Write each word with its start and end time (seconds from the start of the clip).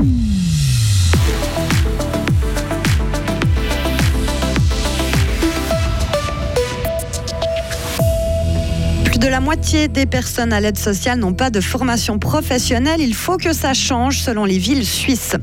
Mm-hmm. 0.00 0.39
De 9.20 9.28
la 9.28 9.40
moitié 9.40 9.88
des 9.88 10.06
personnes 10.06 10.50
à 10.52 10.60
l'aide 10.60 10.78
sociale 10.78 11.18
n'ont 11.18 11.34
pas 11.34 11.50
de 11.50 11.60
formation 11.60 12.18
professionnelle. 12.18 13.00
Il 13.00 13.14
faut 13.14 13.36
que 13.36 13.52
ça 13.52 13.74
change 13.74 14.18
selon 14.20 14.46
les 14.46 14.56
villes 14.56 14.86
suisses. 14.86 15.36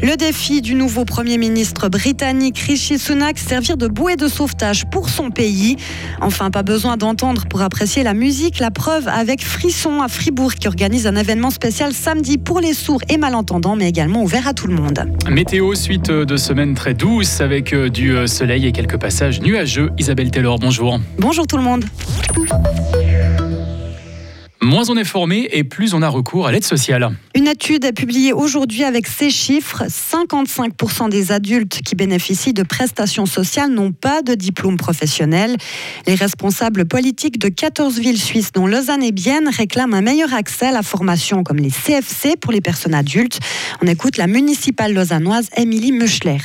Le 0.00 0.16
défi 0.16 0.62
du 0.62 0.76
nouveau 0.76 1.04
Premier 1.04 1.36
ministre 1.36 1.88
britannique 1.88 2.56
Rishi 2.58 3.00
Sunak, 3.00 3.38
servir 3.38 3.76
de 3.76 3.88
bouée 3.88 4.14
de 4.14 4.28
sauvetage 4.28 4.84
pour 4.92 5.08
son 5.08 5.30
pays. 5.30 5.76
Enfin, 6.20 6.52
pas 6.52 6.62
besoin 6.62 6.96
d'entendre 6.96 7.46
pour 7.50 7.62
apprécier 7.62 8.04
la 8.04 8.14
musique. 8.14 8.60
La 8.60 8.70
preuve 8.70 9.08
avec 9.08 9.42
Frisson 9.42 10.02
à 10.02 10.08
Fribourg 10.08 10.54
qui 10.54 10.68
organise 10.68 11.08
un 11.08 11.16
événement 11.16 11.50
spécial 11.50 11.92
samedi 11.92 12.38
pour 12.38 12.60
les 12.60 12.74
sourds 12.74 13.02
et 13.08 13.16
malentendants, 13.16 13.74
mais 13.74 13.88
également 13.88 14.22
ouvert 14.22 14.46
à 14.46 14.54
tout 14.54 14.68
le 14.68 14.74
monde. 14.74 15.00
Météo, 15.28 15.74
suite 15.74 16.12
de 16.12 16.36
semaines 16.36 16.74
très 16.74 16.94
douces 16.94 17.40
avec 17.40 17.72
euh, 17.72 17.90
du 17.90 18.14
euh, 18.14 18.28
soleil 18.28 18.66
et 18.66 18.72
quelques 18.72 18.98
passages 18.98 19.40
nuageux. 19.40 19.90
Isabelle 19.98 20.30
Taylor, 20.30 20.60
bonjour. 20.60 21.00
Bonjour 21.18 21.46
tout 21.48 21.56
le 21.56 21.64
monde. 21.64 21.84
Moins 24.66 24.90
on 24.90 24.96
est 24.96 25.04
formé 25.04 25.48
et 25.52 25.62
plus 25.62 25.94
on 25.94 26.02
a 26.02 26.08
recours 26.08 26.48
à 26.48 26.50
l'aide 26.50 26.64
sociale. 26.64 27.10
Une 27.36 27.46
étude 27.46 27.94
publiée 27.94 28.32
aujourd'hui 28.32 28.82
avec 28.82 29.06
ces 29.06 29.30
chiffres. 29.30 29.84
55% 29.84 31.08
des 31.08 31.30
adultes 31.30 31.82
qui 31.84 31.94
bénéficient 31.94 32.52
de 32.52 32.64
prestations 32.64 33.26
sociales 33.26 33.70
n'ont 33.70 33.92
pas 33.92 34.22
de 34.22 34.34
diplôme 34.34 34.76
professionnel. 34.76 35.56
Les 36.08 36.16
responsables 36.16 36.84
politiques 36.84 37.38
de 37.38 37.48
14 37.48 38.00
villes 38.00 38.20
suisses, 38.20 38.50
dont 38.50 38.66
Lausanne 38.66 39.04
et 39.04 39.12
Bienne, 39.12 39.48
réclament 39.48 39.94
un 39.94 40.02
meilleur 40.02 40.34
accès 40.34 40.66
à 40.66 40.72
la 40.72 40.82
formation 40.82 41.44
comme 41.44 41.58
les 41.58 41.70
CFC 41.70 42.34
pour 42.36 42.50
les 42.50 42.60
personnes 42.60 42.94
adultes. 42.94 43.38
On 43.84 43.86
écoute 43.86 44.16
la 44.16 44.26
municipale 44.26 44.92
lausannoise 44.94 45.48
Émilie 45.56 45.92
Muschler. 45.92 46.38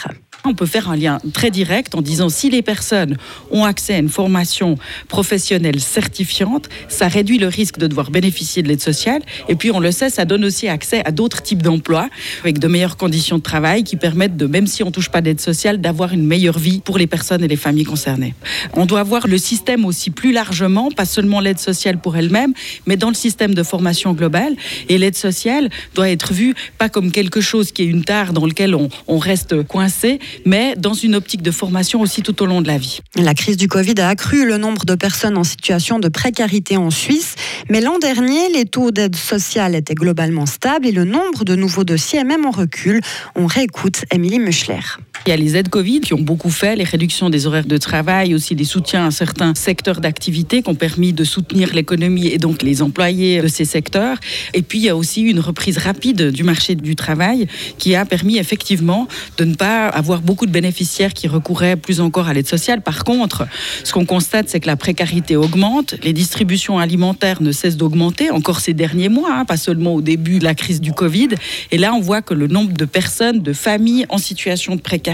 On 0.44 0.56
peut 0.56 0.66
faire 0.66 0.90
un 0.90 0.96
lien 0.96 1.20
très 1.34 1.52
direct 1.52 1.94
en 1.94 2.02
disant 2.02 2.30
si 2.30 2.50
les 2.50 2.64
personnes 2.64 3.18
ont 3.52 3.64
accès 3.64 3.94
à 3.94 4.00
une 4.00 4.10
formation 4.10 4.76
professionnelle 5.08 5.80
certifiante, 5.80 6.68
ça 6.88 7.08
réduit 7.08 7.38
le 7.38 7.48
risque 7.48 7.78
de 7.78 7.86
devoir 7.86 8.10
bénéficier 8.10 8.64
de 8.64 8.68
l'aide 8.68 8.82
sociale. 8.82 9.22
Et 9.50 9.56
puis, 9.56 9.70
on 9.70 9.80
le 9.80 9.92
sait, 9.92 10.10
ça 10.10 10.26
donne 10.26 10.44
aussi 10.44 10.68
accès 10.68 11.04
à 11.06 11.12
d'autres 11.12 11.44
types 11.44 11.62
d'emplois 11.62 12.10
avec 12.42 12.58
de 12.58 12.68
meilleures 12.68 12.98
conditions 12.98 13.38
de 13.38 13.44
travail 13.44 13.84
qui 13.84 13.98
permettent 13.98 14.36
de, 14.36 14.48
même 14.48 14.66
si 14.66 14.82
on 14.82 14.90
touche 14.90 15.10
pas 15.10 15.22
d'aide 15.22 15.40
sociale, 15.40 15.80
d'avoir 15.80 16.12
une 16.12 16.26
meilleure 16.26 16.58
vie 16.58 16.80
pour 16.80 16.98
les 16.98 17.08
personnes 17.08 17.44
et 17.44 17.48
les 17.48 17.56
familles 17.56 17.86
concernées. 17.86 18.34
On 18.74 18.88
doit 18.88 19.04
voir 19.04 19.28
le 19.28 19.38
système 19.38 19.86
aussi 19.86 20.10
plus 20.10 20.32
largement, 20.32 20.90
pas 20.90 21.06
seulement 21.06 21.40
l'aide 21.40 21.60
sociale 21.60 22.00
pour 22.00 22.18
elle-même, 22.18 22.54
mais 22.88 22.98
dans 22.98 23.10
le 23.10 23.16
système 23.16 23.54
de 23.54 23.62
formation 23.62 24.14
globale. 24.14 24.56
Et 24.90 24.98
l'aide 24.98 25.16
sociale 25.16 25.70
doit 25.94 26.10
être 26.10 26.34
vue 26.34 26.56
pas 26.80 26.90
comme 26.90 27.12
quelque 27.12 27.42
chose 27.42 27.72
qui 27.72 27.84
est 27.84 27.88
une 27.88 28.04
tare 28.04 28.34
dans 28.34 28.48
lequel 28.48 28.76
on 28.76 29.18
reste 29.20 29.62
coincé, 29.64 30.20
mais 30.46 30.76
dans 30.78 30.94
une 30.94 31.16
optique 31.16 31.42
de 31.42 31.52
formation 31.52 32.02
aussi 32.02 32.22
tout 32.22 32.42
au 32.42 32.46
long 32.46 32.62
de 32.62 32.68
la 32.68 32.78
vie. 32.78 33.00
La 33.16 33.34
crise 33.34 33.58
du 33.58 33.68
Covid 33.68 33.96
a 34.00 34.10
accru 34.10 34.46
le 34.46 34.58
nombre 34.58 34.86
de 34.86 34.96
personnes 34.96 35.38
en 35.38 35.44
situation 35.44 36.00
de 36.00 36.08
précarité 36.08 36.78
en 36.78 36.90
Suisse, 36.90 37.36
mais 37.70 37.82
l'an 37.82 38.00
dernier, 38.00 38.50
les 38.54 38.66
taux 38.66 38.92
d'aide 38.92 39.16
sociale 39.16 39.76
étaient 39.76 39.96
globalement 39.96 40.46
stables 40.46 40.88
et 40.88 40.92
le 40.92 41.06
nombre 41.06 41.44
de 41.44 41.56
nouveaux 41.56 41.84
dossiers 41.84 42.20
est 42.20 42.24
même 42.24 42.46
en 42.46 42.52
recul. 42.52 43.02
On 43.36 43.46
réécoute 43.46 44.06
Émilie 44.12 44.40
Muschler. 44.40 44.80
Il 45.28 45.30
y 45.30 45.34
a 45.34 45.38
les 45.38 45.56
aides 45.56 45.70
Covid 45.70 46.00
qui 46.00 46.16
ont 46.16 46.22
beaucoup 46.22 46.50
fait, 46.50 46.76
les 46.76 46.84
réductions 46.84 47.30
des 47.30 47.46
horaires 47.46 47.68
de 47.68 47.78
travail, 47.78 48.34
aussi 48.34 48.56
des 48.56 48.64
soutiens 48.64 49.06
à 49.06 49.12
certains 49.12 49.54
secteurs 49.54 50.02
d'activité 50.02 50.64
qui 50.64 50.70
ont 50.72 50.76
permis 50.76 51.14
de 51.14 51.24
soutenir 51.24 51.76
l'économie 51.76 52.26
et 52.26 52.40
donc 52.40 52.64
les 52.64 52.82
employés 52.82 53.40
de 53.40 53.48
ces 53.48 53.66
secteurs. 53.66 54.18
Et 54.56 54.64
puis 54.64 54.80
il 54.80 54.86
y 54.86 54.90
a 54.90 54.96
aussi 54.96 55.22
une 55.22 55.40
reprise 55.40 55.78
rapide 55.78 56.32
du 56.32 56.44
marché 56.44 56.74
du 56.74 56.96
travail 56.96 57.46
qui 57.78 57.94
a 57.94 58.04
permis 58.04 58.40
effectivement 58.40 59.08
de 59.38 59.44
ne 59.46 59.54
pas 59.54 59.90
avoir 59.90 60.22
beaucoup 60.22 60.48
de 60.48 60.52
bénéficiaires 60.52 61.14
qui 61.14 61.28
recouraient 61.28 61.76
plus 61.76 62.02
encore 62.02 62.28
à 62.28 62.34
l'aide 62.34 62.48
sociale. 62.48 62.82
Par 62.82 63.04
contre, 63.04 63.46
ce 63.84 63.94
qu'on 63.94 64.06
constate, 64.06 64.50
c'est 64.50 64.60
que 64.60 64.68
la 64.68 64.76
précarité 64.76 65.36
augmente, 65.36 65.94
les 66.04 66.14
distributions 66.14 66.80
alimentaires 66.80 67.44
ne 67.44 67.52
cessent 67.52 67.78
d'augmenter, 67.78 68.32
encore 68.32 68.60
ces 68.60 68.74
derniers 68.74 69.10
mois, 69.10 69.36
hein, 69.36 69.46
pas 69.46 69.58
seulement 69.58 69.94
au 69.94 70.02
début 70.02 70.40
de 70.40 70.46
la 70.46 70.56
crise 70.56 70.82
du 70.82 70.94
Covid. 70.94 71.30
Et 71.70 71.78
là, 71.78 71.94
on 71.94 72.02
voit 72.02 72.24
que 72.24 72.34
le 72.34 72.48
nombre 72.48 72.74
de 72.74 72.86
personnes, 72.86 73.44
de 73.44 73.54
familles 73.54 74.08
en 74.10 74.18
situation 74.18 74.76
de 74.76 74.82
précarité 74.82 75.11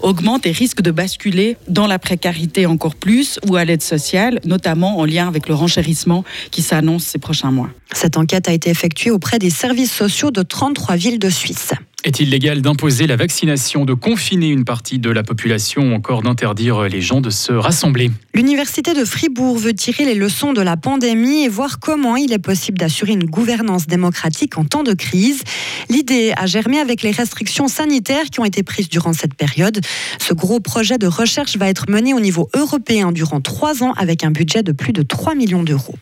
augmente 0.00 0.46
et 0.46 0.52
risque 0.52 0.82
de 0.82 0.90
basculer 0.90 1.56
dans 1.68 1.86
la 1.86 1.98
précarité 1.98 2.66
encore 2.66 2.94
plus 2.94 3.38
ou 3.48 3.56
à 3.56 3.64
l'aide 3.64 3.82
sociale, 3.82 4.40
notamment 4.44 4.98
en 4.98 5.04
lien 5.04 5.28
avec 5.28 5.48
le 5.48 5.54
renchérissement 5.54 6.24
qui 6.50 6.62
s'annonce 6.62 7.04
ces 7.04 7.18
prochains 7.18 7.50
mois. 7.50 7.70
Cette 7.92 8.16
enquête 8.16 8.48
a 8.48 8.52
été 8.52 8.70
effectuée 8.70 9.10
auprès 9.10 9.38
des 9.38 9.50
services 9.50 9.92
sociaux 9.92 10.30
de 10.30 10.42
33 10.42 10.96
villes 10.96 11.18
de 11.18 11.30
Suisse. 11.30 11.72
Est-il 12.04 12.30
légal 12.30 12.62
d'imposer 12.62 13.08
la 13.08 13.16
vaccination, 13.16 13.84
de 13.84 13.92
confiner 13.92 14.50
une 14.50 14.64
partie 14.64 15.00
de 15.00 15.10
la 15.10 15.24
population 15.24 15.82
ou 15.82 15.94
encore 15.94 16.22
d'interdire 16.22 16.82
les 16.82 17.00
gens 17.00 17.20
de 17.20 17.28
se 17.28 17.52
rassembler? 17.52 18.12
L'Université 18.34 18.94
de 18.94 19.04
Fribourg 19.04 19.58
veut 19.58 19.74
tirer 19.74 20.04
les 20.04 20.14
leçons 20.14 20.52
de 20.52 20.60
la 20.60 20.76
pandémie 20.76 21.42
et 21.42 21.48
voir 21.48 21.80
comment 21.80 22.14
il 22.14 22.32
est 22.32 22.38
possible 22.38 22.78
d'assurer 22.78 23.14
une 23.14 23.24
gouvernance 23.24 23.88
démocratique 23.88 24.58
en 24.58 24.64
temps 24.64 24.84
de 24.84 24.92
crise. 24.92 25.42
L'idée 25.90 26.32
a 26.36 26.46
germé 26.46 26.78
avec 26.78 27.02
les 27.02 27.10
restrictions 27.10 27.66
sanitaires 27.66 28.26
qui 28.30 28.38
ont 28.38 28.44
été 28.44 28.62
prises 28.62 28.88
durant 28.88 29.12
cette 29.12 29.34
période. 29.34 29.80
Ce 30.20 30.34
gros 30.34 30.60
projet 30.60 30.98
de 30.98 31.08
recherche 31.08 31.56
va 31.56 31.68
être 31.68 31.90
mené 31.90 32.14
au 32.14 32.20
niveau 32.20 32.48
européen 32.54 33.10
durant 33.10 33.40
trois 33.40 33.82
ans 33.82 33.92
avec 33.94 34.22
un 34.22 34.30
budget 34.30 34.62
de 34.62 34.70
plus 34.70 34.92
de 34.92 35.02
3 35.02 35.34
millions 35.34 35.64
d'euros. 35.64 35.96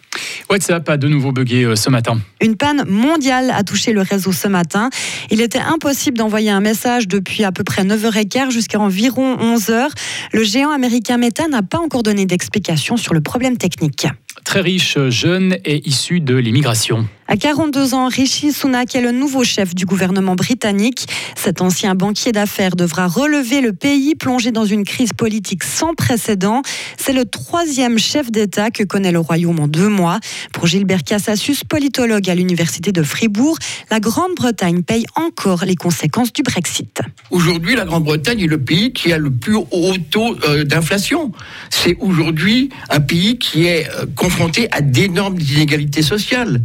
WhatsApp 0.51 0.87
a 0.91 0.97
de 0.99 1.09
nouveau 1.09 1.33
bugué 1.33 1.65
euh, 1.65 1.75
ce 1.75 1.89
matin. 1.89 2.21
Une 2.41 2.57
panne 2.57 2.85
mondiale 2.87 3.51
a 3.51 3.65
touché 3.65 3.93
le 3.93 4.03
réseau 4.03 4.33
ce 4.33 4.47
matin. 4.47 4.91
Il 5.31 5.41
était 5.41 5.59
impossible 5.59 5.86
d'envoyer 6.17 6.51
un 6.51 6.61
message 6.61 7.07
depuis 7.07 7.45
à 7.45 7.53
peu 7.53 7.63
près 7.63 7.85
9h15 7.85 8.51
jusqu'à 8.51 8.81
environ 8.81 9.37
11h. 9.37 9.89
Le 10.33 10.43
géant 10.43 10.71
américain 10.71 11.17
Meta 11.17 11.47
n'a 11.47 11.63
pas 11.63 11.79
encore 11.79 12.03
donné 12.03 12.27
d'explication 12.27 12.97
sur 12.97 13.15
le 13.15 13.21
problème 13.21 13.57
technique. 13.57 14.09
Très 14.45 14.61
riche, 14.61 14.99
jeune 15.11 15.57
et 15.65 15.87
issu 15.89 16.19
de 16.19 16.35
l'immigration. 16.35 17.07
À 17.29 17.37
42 17.37 17.95
ans, 17.95 18.07
Rishi 18.07 18.53
Sunak 18.53 18.95
est 18.95 19.01
le 19.01 19.11
nouveau 19.11 19.43
chef 19.43 19.75
du 19.75 19.85
gouvernement 19.85 20.37
britannique. 20.37 21.07
Cet 21.35 21.61
ancien 21.61 21.97
banquier 21.97 22.31
d'affaires 22.31 22.77
devra 22.77 23.09
relever 23.09 23.61
le 23.61 23.73
pays 23.73 24.15
plongé 24.15 24.53
dans 24.53 24.65
une 24.65 24.85
crise 24.85 25.13
politique 25.13 25.65
sans 25.65 25.95
précédent. 25.95 26.63
C'est 26.97 27.13
le 27.13 27.25
troisième 27.25 27.99
chef 27.99 28.31
d'État 28.31 28.71
que 28.71 28.85
connaît 28.85 29.11
le 29.11 29.19
Royaume 29.19 29.59
en 29.59 29.67
deux 29.67 29.89
mois. 29.89 30.21
Pour 30.53 30.69
Gilbert 30.69 31.03
Cassassus, 31.03 31.65
politologue 31.69 32.31
à 32.31 32.35
l'Université 32.37 32.93
de 32.93 33.03
Fribourg, 33.03 33.59
la 33.91 33.99
Grande-Bretagne 33.99 34.83
paye 34.83 35.05
encore 35.17 35.65
les 35.65 35.75
conséquences 35.75 36.33
du 36.33 36.43
Brexit. 36.43 37.01
Aujourd'hui, 37.33 37.75
la 37.75 37.87
Grande-Bretagne 37.87 38.43
est 38.43 38.47
le 38.47 38.59
pays 38.59 38.93
qui 38.93 39.13
a 39.13 39.19
le 39.19 39.31
plus 39.31 39.57
haut 39.57 39.97
taux 40.13 40.37
euh, 40.49 40.63
d'inflation. 40.63 41.33
C'est 41.71 41.97
aujourd'hui 41.99 42.69
un 42.89 43.01
pays 43.01 43.37
qui 43.37 43.67
est 43.67 43.89
euh, 43.91 44.07
confronté 44.15 44.69
à 44.71 44.81
d'énormes 44.81 45.41
inégalités 45.41 46.03
sociales 46.03 46.61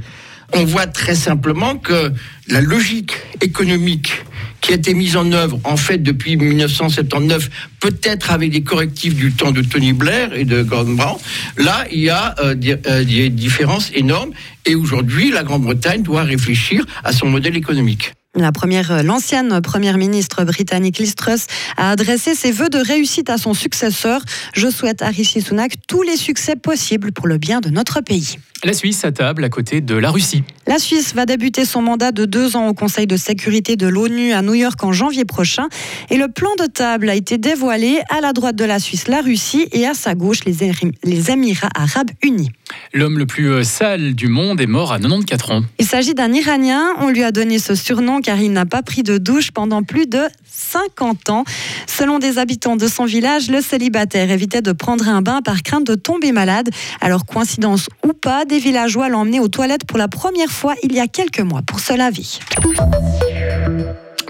on 0.53 0.66
voit 0.66 0.88
très 0.88 1.16
simplement 1.16 1.78
que 1.78 2.12
la 2.47 2.62
logique 2.62 3.13
économique 3.41 4.23
qui 4.62 4.72
a 4.72 4.75
été 4.75 4.94
mise 4.94 5.17
en 5.17 5.31
œuvre 5.31 5.59
en 5.63 5.78
fait 5.78 5.97
depuis 5.97 6.38
1979, 6.38 7.50
peut-être 7.79 8.31
avec 8.31 8.51
des 8.51 8.61
correctifs 8.61 9.16
du 9.16 9.31
temps 9.31 9.51
de 9.51 9.61
Tony 9.61 9.94
Blair 9.94 10.34
et 10.34 10.45
de 10.45 10.61
Gordon 10.61 10.94
Brown, 10.94 11.17
là 11.57 11.85
il 11.91 12.00
y 12.00 12.09
a 12.09 12.35
euh, 12.40 12.56
euh, 12.88 13.03
des 13.03 13.29
différences 13.29 13.91
énormes 13.94 14.31
et 14.66 14.75
aujourd'hui 14.75 15.31
la 15.31 15.44
Grande-Bretagne 15.44 16.03
doit 16.03 16.23
réfléchir 16.23 16.85
à 17.03 17.11
son 17.11 17.28
modèle 17.28 17.57
économique. 17.57 18.13
La 18.35 18.53
première, 18.53 18.91
euh, 18.91 19.03
l'ancienne 19.03 19.59
première 19.61 19.97
ministre 19.97 20.45
britannique 20.45 21.00
Liz 21.00 21.16
Truss 21.16 21.47
a 21.75 21.91
adressé 21.91 22.34
ses 22.34 22.51
vœux 22.51 22.69
de 22.69 22.78
réussite 22.78 23.29
à 23.29 23.38
son 23.38 23.53
successeur. 23.53 24.22
Je 24.53 24.69
souhaite 24.69 25.01
à 25.01 25.09
Rishi 25.09 25.41
Sunak 25.41 25.73
tous 25.88 26.03
les 26.03 26.16
succès 26.16 26.56
possibles 26.56 27.11
pour 27.11 27.28
le 27.28 27.38
bien 27.38 27.59
de 27.59 27.69
notre 27.69 28.00
pays. 28.00 28.38
La 28.63 28.73
Suisse 28.73 29.03
à 29.05 29.11
table 29.11 29.44
à 29.44 29.49
côté 29.49 29.81
de 29.81 29.95
la 29.95 30.11
Russie. 30.11 30.44
La 30.67 30.77
Suisse 30.77 31.16
va 31.16 31.25
débuter 31.25 31.66
son 31.66 31.81
mandat 31.81 32.11
de 32.11 32.25
deux 32.25 32.55
ans 32.55 32.67
au 32.67 32.75
Conseil 32.75 33.07
de 33.07 33.17
sécurité 33.17 33.75
de 33.75 33.88
l'ONU 33.88 34.33
à 34.33 34.43
New 34.43 34.53
York 34.53 34.84
en 34.84 34.91
janvier 34.91 35.25
prochain. 35.25 35.67
Et 36.11 36.17
le 36.17 36.28
plan 36.28 36.52
de 36.59 36.67
table 36.67 37.09
a 37.09 37.16
été 37.16 37.40
dévoilé 37.40 38.02
à 38.09 38.22
la 38.22 38.34
droite 38.34 38.55
de 38.55 38.63
la 38.63 38.78
Suisse, 38.78 39.08
la 39.08 39.22
Russie, 39.22 39.67
et 39.72 39.87
à 39.87 39.96
sa 39.96 40.13
gauche, 40.13 40.46
les, 40.46 40.58
les 41.03 41.31
Émirats 41.31 41.69
arabes 41.73 42.11
unis. 42.22 42.52
L'homme 42.93 43.17
le 43.17 43.25
plus 43.25 43.49
euh, 43.49 43.63
sale 43.63 44.13
du 44.13 44.28
monde 44.28 44.61
est 44.61 44.67
mort 44.67 44.91
à 44.91 44.99
94 44.99 45.52
ans. 45.52 45.66
Il 45.79 45.85
s'agit 45.87 46.14
d'un 46.14 46.31
Iranien. 46.31 46.93
On 46.99 47.09
lui 47.09 47.23
a 47.23 47.31
donné 47.31 47.57
ce 47.57 47.73
surnom 47.73 48.22
car 48.22 48.40
il 48.40 48.52
n'a 48.53 48.67
pas 48.67 48.84
pris 48.84 49.02
de 49.02 49.17
douche 49.17 49.52
pendant 49.52 49.81
plus 49.81 50.05
de 50.05 50.22
50 50.52 51.30
ans. 51.30 51.44
Selon 51.88 52.20
des 52.20 52.38
habitants 52.38 52.76
de 52.76 52.88
son 52.88 53.06
village, 53.06 53.50
le 53.50 53.62
célibataire 53.62 54.30
évitait 54.30 54.62
de 54.62 54.72
prendre 54.72 55.08
un 55.08 55.22
bain 55.22 55.42
par 55.42 55.64
crainte 55.64 55.86
de 55.88 55.96
tomber 55.96 56.32
malade. 56.32 56.70
Alors, 57.00 57.26
coïncidence 57.26 57.88
ou 58.06 58.14
pas, 58.14 58.46
des 58.46 58.59
villageois 58.59 59.09
l'ont 59.09 59.20
emmené 59.20 59.40
aux 59.40 59.48
toilettes 59.48 59.86
pour 59.86 59.98
la 59.98 60.08
première 60.08 60.50
fois 60.50 60.76
il 60.84 60.94
y 60.94 61.00
a 61.00 61.08
quelques 61.08 61.40
mois 61.40 61.62
pour 61.62 61.80
se 61.80 61.94
laver. 61.94 62.26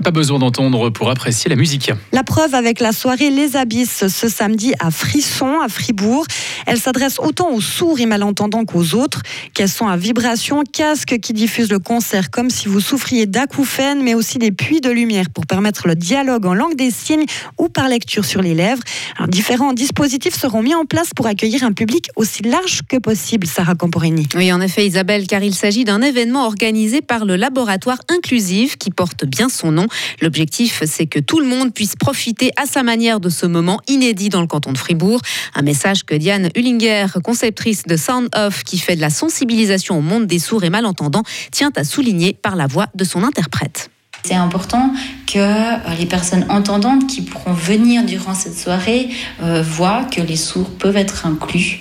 Pas 0.03 0.09
besoin 0.12 0.39
d'entendre 0.39 0.89
pour 0.89 1.12
apprécier 1.12 1.50
la 1.50 1.56
musique. 1.56 1.92
La 2.12 2.24
preuve 2.24 2.56
avec 2.56 2.80
la 2.80 2.92
soirée 2.92 3.30
Les 3.30 3.56
Abysses 3.56 4.07
ce 4.07 4.27
samedi 4.27 4.74
à 4.80 4.89
Frisson, 4.89 5.59
à 5.62 5.69
Fribourg. 5.69 6.25
Elle 6.65 6.80
s'adresse 6.80 7.19
autant 7.19 7.51
aux 7.51 7.62
sourds 7.62 8.00
et 8.00 8.07
malentendants 8.07 8.65
qu'aux 8.65 8.95
autres. 8.95 9.21
Quels 9.53 9.69
sont 9.69 9.88
à 9.88 9.98
vibration, 9.98 10.63
casque 10.63 11.19
qui 11.19 11.33
diffuse 11.33 11.69
le 11.71 11.77
concert 11.77 12.31
comme 12.31 12.50
si 12.50 12.68
vous 12.68 12.80
souffriez 12.80 13.27
d'acouphènes, 13.27 14.01
mais 14.01 14.15
aussi 14.15 14.39
des 14.39 14.51
puits 14.51 14.81
de 14.81 14.89
lumière 14.89 15.30
pour 15.30 15.45
permettre 15.45 15.88
le 15.88 15.95
dialogue 15.95 16.45
en 16.48 16.56
langue 16.56 16.75
des 16.75 16.89
signes 16.89 17.25
ou 17.59 17.69
par 17.69 17.88
lecture 17.88 18.25
sur 18.25 18.42
les 18.42 18.56
lèvres. 18.56 18.81
différents 19.27 19.74
dispositifs 19.74 20.39
seront 20.39 20.63
mis 20.63 20.74
en 20.74 20.86
place 20.86 21.12
pour 21.15 21.27
accueillir 21.27 21.63
un 21.63 21.74
public 21.74 22.09
aussi 22.15 22.42
large 22.42 22.81
que 22.89 22.98
possible, 22.98 23.45
Sarah 23.45 23.75
Camporini. 23.75 24.27
Oui, 24.36 24.51
en 24.51 24.62
effet, 24.62 24.86
Isabelle, 24.86 25.27
car 25.27 25.44
il 25.44 25.53
s'agit 25.53 25.83
d'un 25.83 26.01
événement 26.01 26.45
organisé 26.45 27.01
par 27.01 27.25
le 27.25 27.36
laboratoire 27.36 28.00
inclusif 28.09 28.77
qui 28.77 28.89
porte 28.89 29.25
bien 29.25 29.50
son 29.50 29.71
nom. 29.71 29.88
L'objectif, 30.22 30.84
c'est 30.86 31.08
que 31.08 31.20
tout 31.20 31.40
le 31.40 31.48
monde 31.48 31.74
puisse 31.74 31.96
profiter 31.96 32.52
à 32.58 32.66
sa 32.66 32.84
manière 32.84 33.20
de 33.20 33.30
ce 33.30 33.46
moment 33.46 33.80
inédit 33.88 34.30
dans 34.30 34.42
le 34.42 34.48
canton 34.48 34.72
de 34.72 34.78
Fribourg. 34.78 35.22
Un 35.56 35.62
message 35.62 36.04
que 36.04 36.16
Diane 36.16 36.50
Hullinger, 36.56 37.08
conceptrice 37.24 37.84
de 37.84 37.98
Sound 37.98 38.30
Off, 38.36 38.64
qui 38.64 38.78
fait 38.78 38.96
de 38.96 39.02
la 39.02 39.10
sensibilisation 39.10 39.98
au 39.98 40.02
monde 40.02 40.28
des 40.28 40.40
sourds 40.40 40.64
et 40.64 40.70
malentendants, 40.70 41.24
tient 41.52 41.72
à 41.76 41.84
souligner 41.84 42.34
par 42.34 42.56
la 42.56 42.68
voix 42.68 42.88
de 42.96 43.04
son 43.04 43.24
interprète. 43.24 43.90
C'est 44.24 44.36
important 44.36 44.92
que 45.26 45.40
euh, 45.40 45.96
les 45.98 46.06
personnes 46.06 46.46
entendantes 46.50 47.08
qui 47.08 47.22
pourront 47.22 47.54
venir 47.54 48.04
durant 48.04 48.36
cette 48.36 48.58
soirée 48.58 49.10
euh, 49.42 49.64
voient 49.64 50.04
que 50.04 50.22
les 50.22 50.36
sourds 50.36 50.70
peuvent 50.70 50.98
être 50.98 51.26
inclus. 51.26 51.80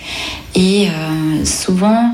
Et 0.54 0.88
euh, 0.88 1.44
souvent, 1.44 2.12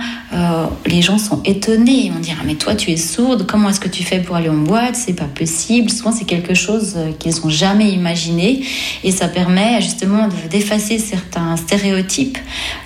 les 0.85 1.01
gens 1.01 1.17
sont 1.17 1.43
étonnés. 1.45 2.05
Ils 2.05 2.13
vont 2.13 2.19
dire 2.19 2.37
ah, 2.39 2.45
Mais 2.45 2.57
toi, 2.57 2.75
tu 2.75 2.91
es 2.91 2.99
sourde, 2.99 3.47
comment 3.47 3.71
est-ce 3.71 3.81
que 3.81 3.89
tu 3.89 4.03
fais 4.03 4.21
pour 4.21 4.37
aller 4.37 4.51
en 4.51 4.59
boîte? 4.59 4.95
C'est 4.95 5.15
pas 5.15 5.25
possible. 5.25 5.89
Souvent, 5.89 6.13
c'est 6.13 6.27
quelque 6.27 6.53
chose 6.53 6.97
qu'ils 7.19 7.35
n'ont 7.43 7.49
jamais 7.49 7.91
imaginé. 7.91 8.63
Et 9.05 9.13
ça 9.13 9.29
permet 9.29 9.81
justement 9.81 10.29
d'effacer 10.51 10.99
certains 10.99 11.57
stéréotypes. 11.57 12.39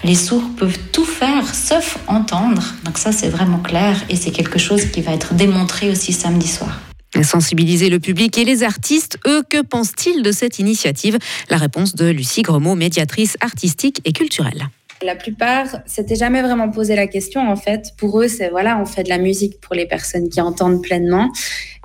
Les 0.05 0.15
sourds 0.15 0.49
peuvent 0.57 0.79
tout 0.93 1.05
faire 1.05 1.53
sauf 1.53 1.99
entendre. 2.07 2.63
Donc, 2.85 2.99
ça, 2.99 3.11
c'est 3.11 3.29
vraiment 3.29 3.59
clair. 3.59 3.97
Et 4.09 4.15
c'est 4.15 4.31
quelque 4.31 4.59
chose 4.59 4.85
qui 4.85 5.01
va 5.01 5.13
être 5.13 5.35
démontré 5.35 5.91
aussi 5.91 6.13
samedi 6.13 6.47
soir. 6.47 6.90
Sensibiliser 7.23 7.91
le 7.91 8.01
public 8.01 8.37
et 8.39 8.45
les 8.45 8.63
artistes, 8.63 9.19
eux, 9.27 9.43
que 9.49 9.63
pensent-ils 9.63 10.23
de 10.23 10.33
cette 10.33 10.59
initiative? 10.59 11.19
La 11.49 11.57
réponse 11.57 11.95
de 11.95 12.11
Lucie 12.11 12.43
Gremaud, 12.43 12.75
médiatrice 12.75 13.37
artistique 13.41 14.01
et 14.05 14.13
culturelle. 14.13 14.69
La 15.03 15.17
plupart 15.17 15.67
s'étaient 15.87 16.17
jamais 16.17 16.43
vraiment 16.43 16.69
posé 16.69 16.95
la 16.95 17.07
question 17.07 17.51
en 17.51 17.57
fait. 17.57 17.93
Pour 17.97 18.21
eux, 18.21 18.29
c'est 18.29 18.51
voilà, 18.51 18.79
on 18.79 18.85
fait 18.85 19.03
de 19.03 19.09
la 19.09 19.17
musique 19.17 19.59
pour 19.61 19.75
les 19.75 19.87
personnes 19.87 20.29
qui 20.29 20.43
entendent 20.43 20.83
pleinement. 20.83 21.33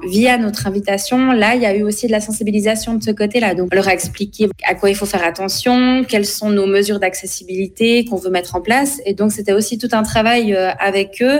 Via 0.03 0.37
notre 0.37 0.67
invitation, 0.67 1.31
là, 1.31 1.55
il 1.55 1.61
y 1.61 1.65
a 1.65 1.73
eu 1.73 1.81
aussi 1.81 2.07
de 2.07 2.11
la 2.11 2.19
sensibilisation 2.19 2.95
de 2.95 3.03
ce 3.03 3.11
côté-là. 3.11 3.55
Donc, 3.55 3.69
on 3.71 3.75
leur 3.75 3.87
a 3.87 3.93
expliqué 3.93 4.49
à 4.65 4.75
quoi 4.75 4.89
il 4.89 4.95
faut 4.95 5.05
faire 5.05 5.23
attention, 5.23 6.03
quelles 6.03 6.25
sont 6.25 6.49
nos 6.49 6.67
mesures 6.67 6.99
d'accessibilité 6.99 8.03
qu'on 8.03 8.17
veut 8.17 8.29
mettre 8.29 8.55
en 8.55 8.61
place. 8.61 9.01
Et 9.05 9.13
donc, 9.13 9.31
c'était 9.31 9.53
aussi 9.53 9.77
tout 9.77 9.87
un 9.93 10.03
travail 10.03 10.53
euh, 10.53 10.71
avec 10.79 11.21
eux. 11.21 11.39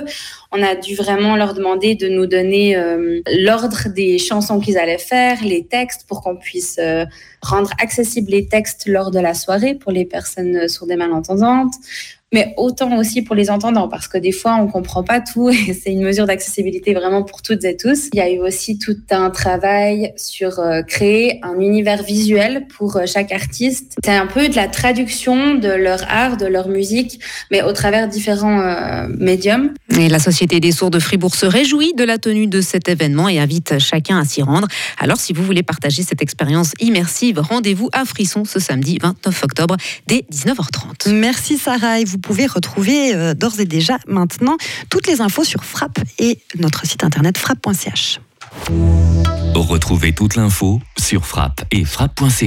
On 0.53 0.63
a 0.63 0.73
dû 0.75 0.95
vraiment 0.95 1.35
leur 1.35 1.53
demander 1.53 1.95
de 1.95 2.07
nous 2.07 2.27
donner 2.27 2.77
euh, 2.77 3.19
l'ordre 3.39 3.89
des 3.89 4.17
chansons 4.19 4.61
qu'ils 4.61 4.77
allaient 4.77 4.97
faire, 4.97 5.43
les 5.43 5.65
textes, 5.65 6.07
pour 6.07 6.21
qu'on 6.21 6.37
puisse 6.37 6.77
euh, 6.79 7.05
rendre 7.41 7.71
accessibles 7.81 8.31
les 8.31 8.47
textes 8.47 8.87
lors 8.87 9.11
de 9.11 9.19
la 9.19 9.33
soirée 9.33 9.75
pour 9.75 9.91
les 9.91 10.05
personnes 10.05 10.69
sourdes 10.69 10.91
et 10.91 10.95
malentendantes 10.95 11.73
mais 12.33 12.53
autant 12.57 12.97
aussi 12.97 13.21
pour 13.21 13.35
les 13.35 13.49
entendants, 13.49 13.87
parce 13.87 14.07
que 14.07 14.17
des 14.17 14.31
fois, 14.31 14.57
on 14.59 14.67
comprend 14.67 15.03
pas 15.03 15.21
tout 15.21 15.49
et 15.67 15.73
c'est 15.73 15.91
une 15.91 16.03
mesure 16.03 16.25
d'accessibilité 16.25 16.93
vraiment 16.93 17.23
pour 17.23 17.41
toutes 17.41 17.63
et 17.63 17.77
tous. 17.77 18.09
Il 18.13 18.17
y 18.17 18.21
a 18.21 18.29
eu 18.29 18.39
aussi 18.39 18.77
tout 18.77 18.97
un 19.11 19.29
travail 19.29 20.13
sur 20.17 20.59
euh, 20.59 20.81
créer 20.81 21.39
un 21.43 21.59
univers 21.59 22.03
visuel 22.03 22.67
pour 22.67 22.97
euh, 22.97 23.03
chaque 23.05 23.31
artiste. 23.31 23.95
C'est 24.03 24.15
un 24.15 24.27
peu 24.27 24.49
de 24.49 24.55
la 24.55 24.67
traduction 24.67 25.55
de 25.55 25.69
leur 25.69 26.03
art, 26.09 26.37
de 26.37 26.45
leur 26.45 26.67
musique, 26.67 27.19
mais 27.51 27.61
au 27.61 27.71
travers 27.71 28.07
différents 28.07 28.59
euh, 28.59 29.07
médiums. 29.17 29.73
Et 29.97 30.09
la 30.09 30.19
Société 30.19 30.59
des 30.59 30.71
sourds 30.71 30.91
de 30.91 30.99
Fribourg 30.99 31.35
se 31.35 31.45
réjouit 31.45 31.93
de 31.93 32.03
la 32.03 32.17
tenue 32.17 32.47
de 32.47 32.59
cet 32.59 32.89
événement 32.89 33.29
et 33.29 33.39
invite 33.39 33.79
chacun 33.79 34.19
à 34.19 34.25
s'y 34.25 34.41
rendre. 34.41 34.67
Alors, 34.99 35.17
si 35.17 35.31
vous 35.31 35.43
voulez 35.43 35.63
partager 35.63 36.03
cette 36.03 36.21
expérience 36.21 36.73
immersive, 36.81 37.39
rendez-vous 37.39 37.89
à 37.93 38.03
Frisson 38.03 38.43
ce 38.43 38.59
samedi 38.59 38.97
29 39.01 39.43
octobre 39.43 39.77
dès 40.07 40.25
19h30. 40.31 41.13
Merci 41.13 41.57
Sarah 41.57 41.99
et 41.99 42.03
vous 42.03 42.14
pouvez 42.17 42.47
retrouver 42.47 43.13
euh, 43.13 43.33
d'ores 43.33 43.59
et 43.59 43.65
déjà 43.65 43.97
maintenant 44.07 44.57
toutes 44.89 45.07
les 45.07 45.21
infos 45.21 45.43
sur 45.43 45.63
Frappe 45.63 45.99
et 46.19 46.39
notre 46.57 46.85
site 46.85 47.03
internet 47.03 47.37
frappe.ch. 47.37 48.19
Retrouvez 49.55 50.13
toute 50.13 50.35
l'info 50.35 50.81
sur 50.97 51.25
frappe 51.25 51.63
et 51.71 51.85
frappe.ch. 51.85 52.43